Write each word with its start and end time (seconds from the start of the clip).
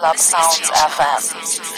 CHL 0.00 0.06
Club 0.06 0.16
Sounds 0.16 0.70
FM. 0.70 1.69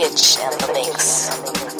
Hitch 0.00 0.38
and 0.38 0.58
the 0.60 0.72
Mix. 0.72 1.79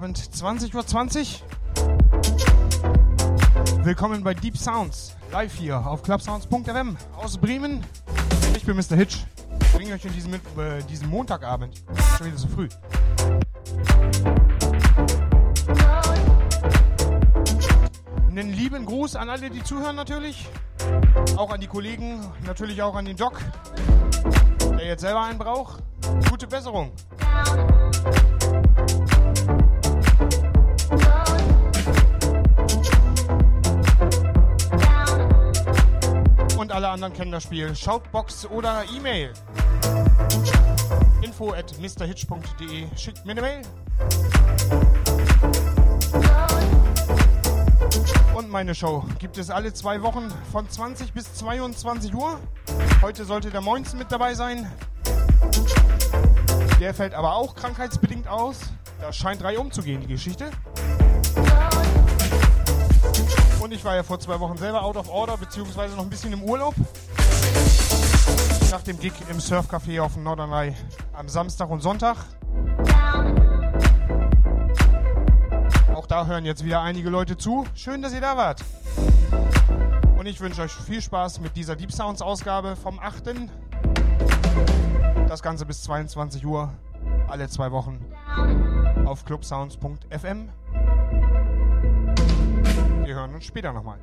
Montagabend 0.00 0.18
20.20 0.18 0.74
Uhr. 0.74 0.86
20. 0.86 1.44
Willkommen 3.82 4.24
bei 4.24 4.32
Deep 4.32 4.56
Sounds, 4.56 5.14
live 5.30 5.54
hier 5.54 5.86
auf 5.86 6.02
clubsounds.fm 6.02 6.96
aus 7.16 7.36
Bremen. 7.36 7.84
Ich 8.56 8.64
bin 8.64 8.76
Mr. 8.76 8.96
Hitch. 8.96 9.26
Ich 9.60 9.72
bringe 9.72 9.92
euch 9.92 10.04
in 10.06 10.14
diesem, 10.14 10.34
äh, 10.34 10.82
diesen 10.88 11.10
Montagabend. 11.10 11.82
Schon 12.16 12.28
wieder 12.28 12.38
so 12.38 12.48
früh. 12.48 12.68
Einen 18.30 18.54
lieben 18.54 18.86
Gruß 18.86 19.16
an 19.16 19.28
alle, 19.28 19.50
die 19.50 19.62
zuhören 19.62 19.96
natürlich. 19.96 20.48
Auch 21.36 21.50
an 21.50 21.60
die 21.60 21.66
Kollegen, 21.66 22.24
natürlich 22.46 22.80
auch 22.80 22.94
an 22.94 23.04
den 23.04 23.18
Doc, 23.18 23.38
der 24.78 24.86
jetzt 24.86 25.02
selber 25.02 25.24
einen 25.24 25.38
braucht. 25.38 25.82
Gute 26.30 26.46
Besserung. 26.46 26.90
Anderen 37.02 37.16
kennen 37.16 37.32
das 37.32 37.44
Spiel. 37.44 37.74
Shoutbox 37.74 38.44
oder 38.44 38.84
E-Mail. 38.94 39.32
Info 41.22 41.52
at 41.52 41.72
mrhitch.de. 41.78 42.86
Schickt 42.94 43.24
mir 43.24 43.32
eine 43.32 43.40
Mail. 43.40 43.62
Und 48.34 48.50
meine 48.50 48.74
Show 48.74 49.06
gibt 49.18 49.38
es 49.38 49.48
alle 49.48 49.72
zwei 49.72 50.02
Wochen 50.02 50.30
von 50.52 50.68
20 50.68 51.14
bis 51.14 51.32
22 51.36 52.14
Uhr. 52.14 52.38
Heute 53.00 53.24
sollte 53.24 53.50
der 53.50 53.62
Moinsen 53.62 53.98
mit 53.98 54.12
dabei 54.12 54.34
sein. 54.34 54.70
Der 56.80 56.92
fällt 56.92 57.14
aber 57.14 57.34
auch 57.34 57.54
krankheitsbedingt 57.54 58.28
aus. 58.28 58.58
Das 59.00 59.16
scheint 59.16 59.40
drei 59.40 59.58
umzugehen, 59.58 60.02
die 60.02 60.08
Geschichte. 60.08 60.50
Und 63.70 63.76
ich 63.76 63.84
war 63.84 63.94
ja 63.94 64.02
vor 64.02 64.18
zwei 64.18 64.40
Wochen 64.40 64.56
selber 64.56 64.82
out 64.82 64.96
of 64.96 65.08
order, 65.08 65.36
beziehungsweise 65.36 65.94
noch 65.94 66.02
ein 66.02 66.10
bisschen 66.10 66.32
im 66.32 66.42
Urlaub. 66.42 66.74
Nach 68.68 68.82
dem 68.82 68.98
Gig 68.98 69.12
im 69.28 69.38
Surfcafé 69.38 70.02
auf 70.02 70.14
dem 70.14 70.24
Norderney 70.24 70.74
am 71.12 71.28
Samstag 71.28 71.70
und 71.70 71.80
Sonntag. 71.80 72.16
Auch 75.94 76.06
da 76.08 76.26
hören 76.26 76.44
jetzt 76.46 76.64
wieder 76.64 76.80
einige 76.80 77.10
Leute 77.10 77.36
zu. 77.36 77.64
Schön, 77.76 78.02
dass 78.02 78.12
ihr 78.12 78.20
da 78.20 78.36
wart. 78.36 78.60
Und 80.18 80.26
ich 80.26 80.40
wünsche 80.40 80.62
euch 80.62 80.72
viel 80.72 81.00
Spaß 81.00 81.38
mit 81.38 81.54
dieser 81.54 81.76
Deep 81.76 81.92
Sounds 81.92 82.22
Ausgabe 82.22 82.74
vom 82.74 82.98
8. 82.98 83.22
Das 85.28 85.42
Ganze 85.42 85.64
bis 85.64 85.84
22 85.84 86.44
Uhr, 86.44 86.72
alle 87.28 87.48
zwei 87.48 87.70
Wochen 87.70 88.04
auf 89.06 89.24
clubsounds.fm. 89.24 90.48
Hören 93.20 93.34
uns 93.34 93.44
später 93.44 93.70
nochmal. 93.74 93.98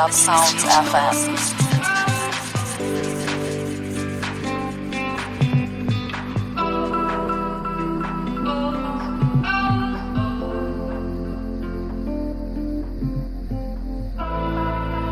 Club 0.00 0.12
Sounds 0.14 0.64
FM. 0.64 1.14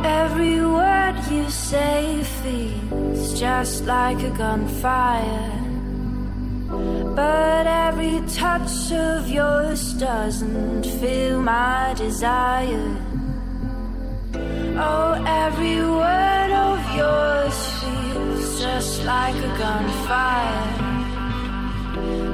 Every 0.06 0.60
word 0.64 1.16
you 1.30 1.50
say 1.50 2.22
feels 2.40 3.38
just 3.38 3.84
like 3.84 4.22
a 4.22 4.30
gunfire. 4.30 5.52
But 7.14 7.66
every 7.66 8.22
touch 8.28 8.90
of 8.92 9.28
yours 9.28 9.92
doesn't 9.92 10.86
feel 10.98 11.42
my 11.42 11.92
desire. 11.94 12.97
Every 15.50 15.80
word 15.80 16.52
of 16.52 16.78
yours 16.94 17.58
feels 17.80 18.60
just 18.60 19.04
like 19.04 19.34
a 19.34 19.52
gunfire. 19.56 20.74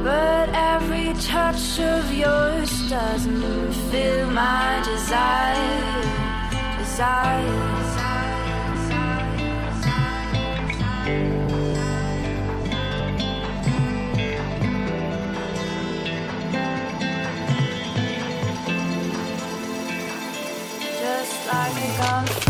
But 0.03 0.49
every 0.53 1.15
touch 1.23 1.79
of 1.79 2.13
yours 2.13 2.91
doesn't 2.91 3.73
fill 3.89 4.31
my 4.31 4.83
desire. 4.85 6.03
Desire. 6.81 7.71
like 21.47 22.41
a. 22.41 22.44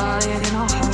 lying 0.00 0.42
in 0.44 0.54
our 0.54 0.68
heart. 0.68 0.89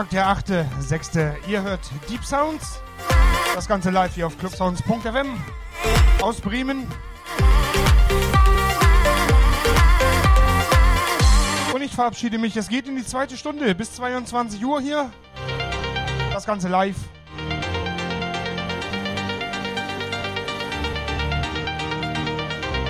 Sonntag, 0.00 0.46
der 0.46 0.64
8.6. 0.80 1.46
Ihr 1.46 1.62
hört 1.62 1.80
Deep 2.08 2.24
Sounds. 2.24 2.80
Das 3.54 3.68
Ganze 3.68 3.90
live 3.90 4.14
hier 4.14 4.26
auf 4.26 4.38
clubsounds.fm 4.38 5.38
aus 6.22 6.40
Bremen. 6.40 6.86
Und 11.74 11.82
ich 11.82 11.92
verabschiede 11.92 12.38
mich. 12.38 12.56
Es 12.56 12.68
geht 12.68 12.88
in 12.88 12.96
die 12.96 13.04
zweite 13.04 13.36
Stunde 13.36 13.74
bis 13.74 13.94
22 13.96 14.64
Uhr 14.64 14.80
hier. 14.80 15.10
Das 16.32 16.46
Ganze 16.46 16.68
live. 16.68 16.96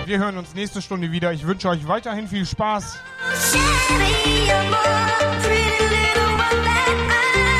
Wir 0.07 0.19
hören 0.19 0.39
uns 0.39 0.55
nächste 0.55 0.81
Stunde 0.81 1.11
wieder. 1.11 1.33
Ich 1.33 1.45
wünsche 1.45 1.71
euch 1.71 1.89
weiterhin 1.89 2.29
viel 2.29 2.47
Spaß. 2.47 2.99
Shiny, 3.51 4.51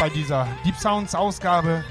bei 0.01 0.09
dieser 0.09 0.49
Deep 0.65 0.77
Sounds 0.77 1.15
Ausgabe. 1.15 1.85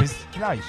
Bis 0.00 0.16
gleich. 0.34 0.60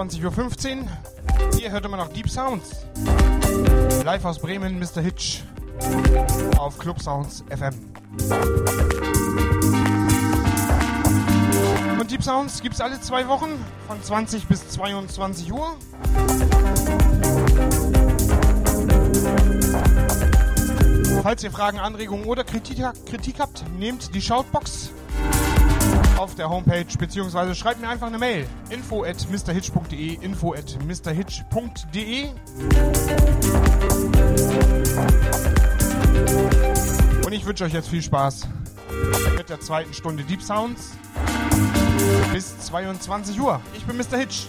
21.15 0.00 0.80
Uhr. 0.80 0.88
Hier 1.58 1.70
hört 1.72 1.84
immer 1.84 1.98
noch 1.98 2.08
Deep 2.08 2.30
Sounds. 2.30 2.86
Live 4.02 4.24
aus 4.24 4.38
Bremen, 4.38 4.78
Mr. 4.78 5.02
Hitch. 5.02 5.42
Auf 6.56 6.78
Club 6.78 7.02
Sounds 7.02 7.44
FM. 7.50 7.74
Und 12.00 12.10
Deep 12.10 12.22
Sounds 12.22 12.62
gibt 12.62 12.76
es 12.76 12.80
alle 12.80 12.98
zwei 13.02 13.28
Wochen 13.28 13.62
von 13.86 14.02
20 14.02 14.46
bis 14.46 14.66
22 14.70 15.52
Uhr. 15.52 15.76
Falls 21.22 21.44
ihr 21.44 21.50
Fragen, 21.50 21.78
Anregungen 21.78 22.24
oder 22.24 22.44
Kritik, 22.44 22.78
Kritik 23.04 23.38
habt, 23.38 23.64
nehmt 23.78 24.14
die 24.14 24.22
Shoutbox 24.22 24.92
auf 26.20 26.34
der 26.34 26.50
Homepage 26.50 26.84
beziehungsweise 26.98 27.54
schreibt 27.54 27.80
mir 27.80 27.88
einfach 27.88 28.08
eine 28.08 28.18
Mail. 28.18 28.46
info 28.68 29.04
at 29.04 29.26
mrhitch.de 29.30 30.18
info 30.20 30.52
at 30.52 30.76
mrhitch.de 30.84 32.28
Und 37.24 37.32
ich 37.32 37.46
wünsche 37.46 37.64
euch 37.64 37.72
jetzt 37.72 37.88
viel 37.88 38.02
Spaß 38.02 38.48
mit 39.38 39.48
der 39.48 39.60
zweiten 39.60 39.94
Stunde 39.94 40.22
Deep 40.24 40.42
Sounds 40.42 40.90
bis 42.34 42.58
22 42.66 43.40
Uhr. 43.40 43.62
Ich 43.74 43.86
bin 43.86 43.96
Mr. 43.96 44.18
Hitch. 44.18 44.46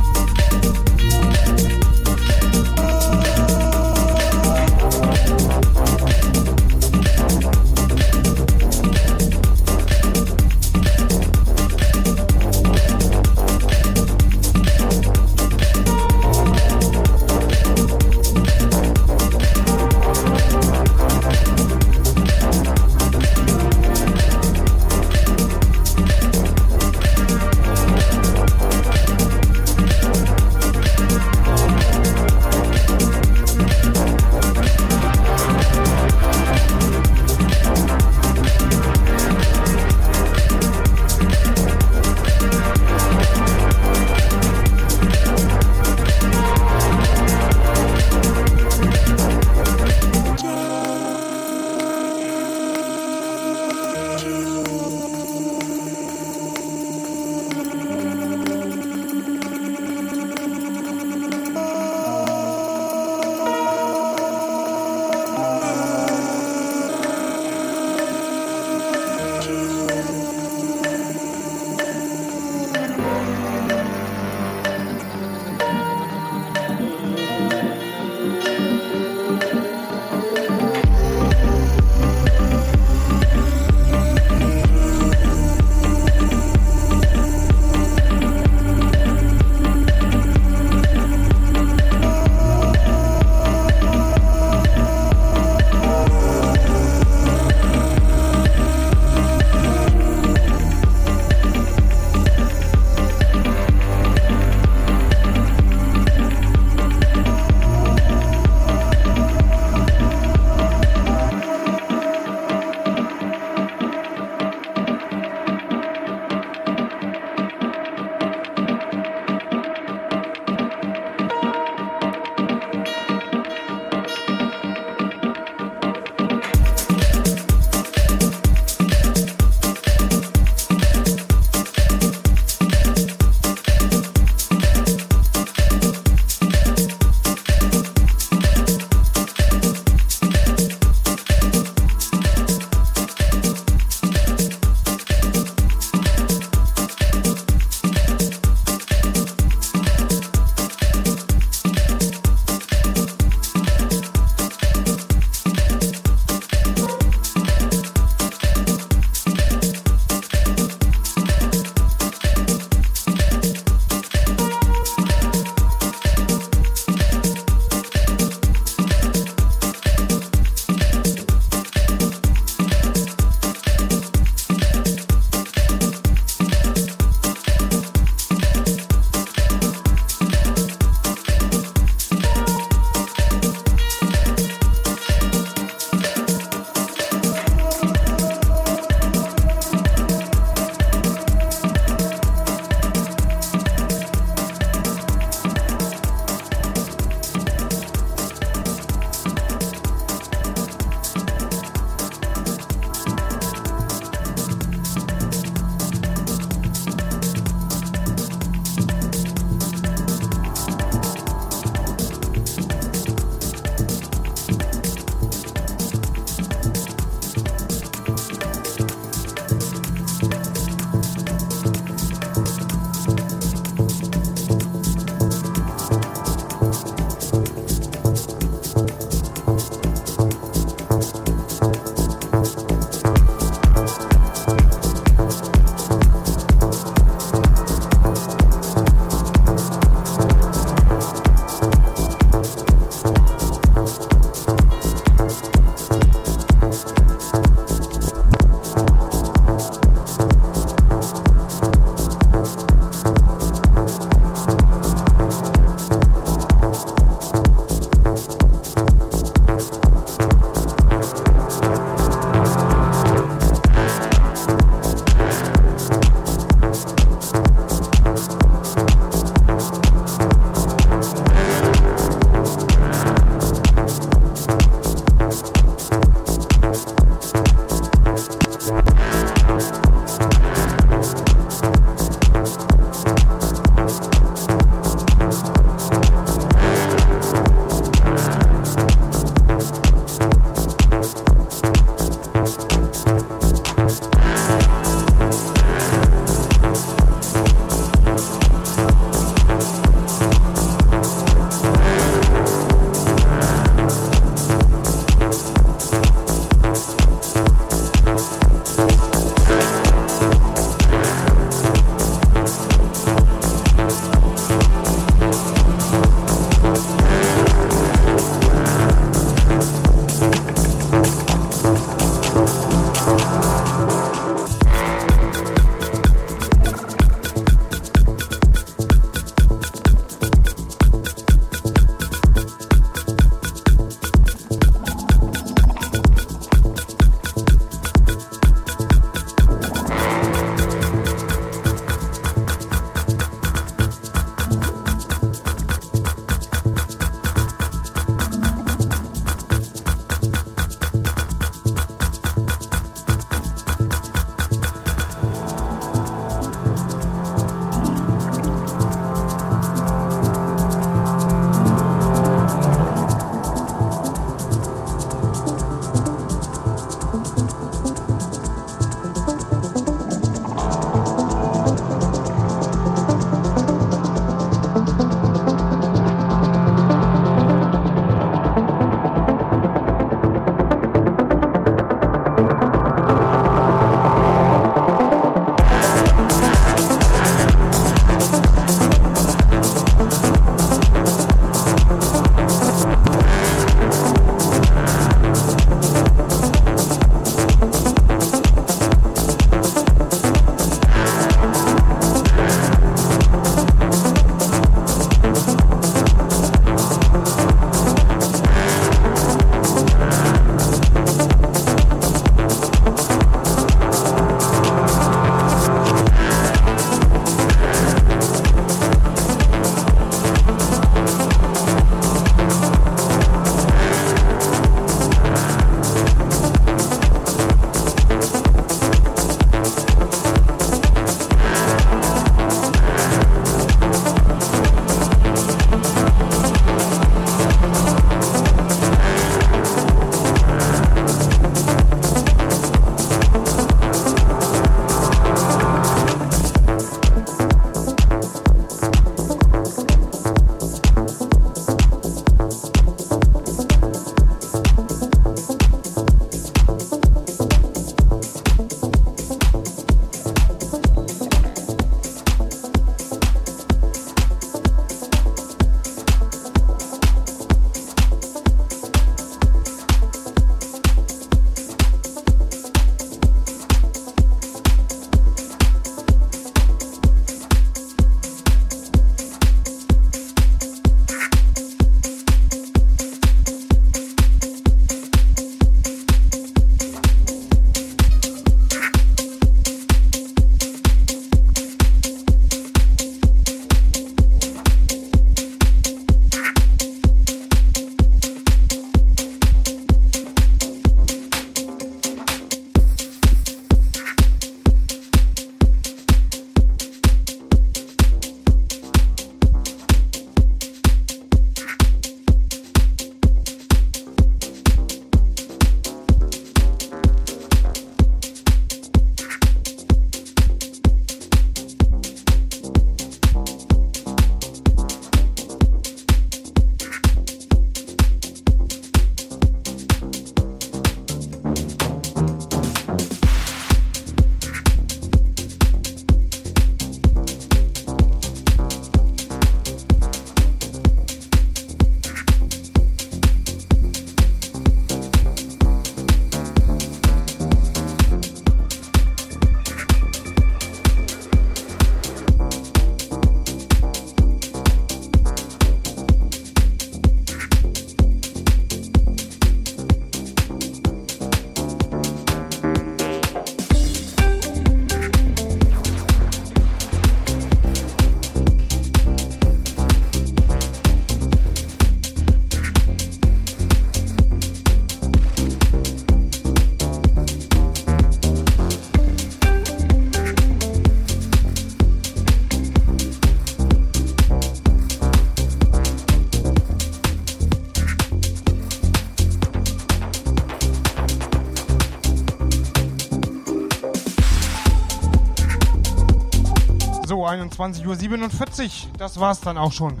So, 597.26 597.32
21.47 597.32 598.62
Uhr. 598.62 598.92
Das 598.98 599.18
war's 599.18 599.40
dann 599.40 599.58
auch 599.58 599.72
schon. 599.72 600.00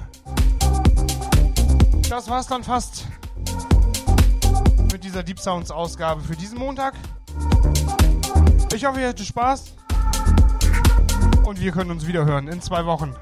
Das 2.08 2.30
war's 2.30 2.46
dann 2.46 2.62
fast 2.62 3.04
mit 4.92 5.02
dieser 5.02 5.24
Deep 5.24 5.40
Sounds 5.40 5.72
Ausgabe 5.72 6.20
für 6.20 6.36
diesen 6.36 6.56
Montag. 6.56 6.94
Ich 8.72 8.84
hoffe, 8.84 9.00
ihr 9.00 9.08
hattet 9.08 9.26
Spaß. 9.26 9.74
Und 11.44 11.60
wir 11.60 11.72
können 11.72 11.90
uns 11.90 12.06
wieder 12.06 12.24
hören 12.24 12.46
in 12.46 12.62
zwei 12.62 12.86
Wochen. 12.86 13.12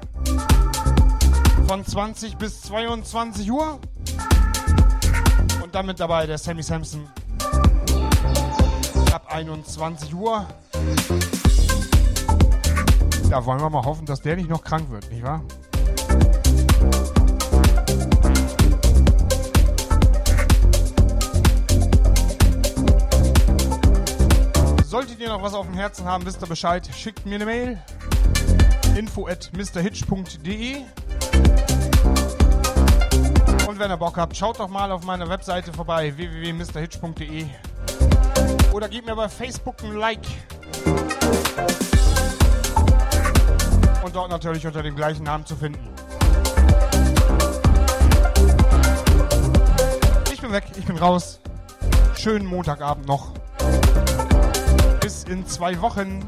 Von 1.67 1.83
20 1.83 2.37
bis 2.37 2.61
22 2.61 3.51
Uhr. 3.51 3.79
Und 5.63 5.73
damit 5.73 5.99
dabei 5.99 6.27
der 6.27 6.37
Sammy 6.37 6.61
Sampson. 6.61 7.09
Ab 9.11 9.25
21 9.33 10.13
Uhr. 10.13 10.45
Da 13.29 13.45
wollen 13.45 13.59
wir 13.59 13.69
mal 13.69 13.83
hoffen, 13.83 14.05
dass 14.05 14.21
der 14.21 14.35
nicht 14.35 14.49
noch 14.49 14.63
krank 14.63 14.89
wird, 14.89 15.11
nicht 15.11 15.23
wahr? 15.23 15.41
Solltet 24.85 25.19
ihr 25.19 25.27
noch 25.29 25.41
was 25.41 25.53
auf 25.53 25.65
dem 25.65 25.75
Herzen 25.75 26.05
haben, 26.05 26.25
wisst 26.25 26.41
ihr 26.41 26.47
Bescheid, 26.47 26.87
schickt 26.95 27.25
mir 27.25 27.35
eine 27.35 27.45
Mail. 27.45 27.79
info 28.95 29.27
at 29.27 29.51
mrhitch.de 29.53 30.83
Und 33.67 33.79
wenn 33.79 33.91
ihr 33.91 33.97
Bock 33.97 34.17
habt, 34.17 34.37
schaut 34.37 34.59
doch 34.59 34.69
mal 34.69 34.91
auf 34.91 35.03
meiner 35.03 35.27
Webseite 35.27 35.73
vorbei, 35.73 36.15
www.mrhitch.de 36.15 37.45
Oder 38.71 38.87
gebt 38.87 39.05
mir 39.05 39.15
bei 39.15 39.27
Facebook 39.27 39.83
ein 39.83 39.95
Like. 39.95 40.21
Dort 44.15 44.29
natürlich 44.29 44.65
unter 44.65 44.81
dem 44.81 44.95
gleichen 44.95 45.23
Namen 45.23 45.45
zu 45.45 45.57
finden. 45.57 45.89
Ich 50.31 50.39
bin 50.39 50.53
weg, 50.53 50.63
ich 50.77 50.85
bin 50.85 50.97
raus. 50.97 51.41
Schönen 52.15 52.45
Montagabend 52.45 53.07
noch. 53.07 53.33
Bis 55.01 55.25
in 55.25 55.45
zwei 55.45 55.81
Wochen. 55.81 56.23